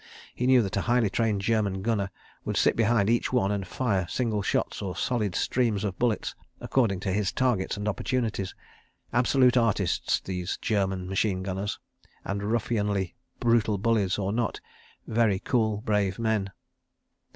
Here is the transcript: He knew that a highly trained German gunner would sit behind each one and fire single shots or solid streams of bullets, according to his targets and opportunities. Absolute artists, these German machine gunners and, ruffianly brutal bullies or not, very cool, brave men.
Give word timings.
He 0.33 0.47
knew 0.47 0.63
that 0.63 0.77
a 0.77 0.81
highly 0.81 1.11
trained 1.11 1.41
German 1.41 1.83
gunner 1.83 2.09
would 2.43 2.57
sit 2.57 2.75
behind 2.75 3.07
each 3.07 3.31
one 3.31 3.51
and 3.51 3.67
fire 3.67 4.07
single 4.09 4.41
shots 4.41 4.81
or 4.81 4.95
solid 4.95 5.35
streams 5.35 5.83
of 5.83 5.99
bullets, 5.99 6.33
according 6.59 7.01
to 7.01 7.13
his 7.13 7.31
targets 7.31 7.77
and 7.77 7.87
opportunities. 7.87 8.55
Absolute 9.13 9.57
artists, 9.57 10.19
these 10.19 10.57
German 10.59 11.07
machine 11.07 11.43
gunners 11.43 11.77
and, 12.25 12.41
ruffianly 12.41 13.13
brutal 13.39 13.77
bullies 13.77 14.17
or 14.17 14.33
not, 14.33 14.59
very 15.05 15.37
cool, 15.37 15.81
brave 15.81 16.17
men. 16.17 16.49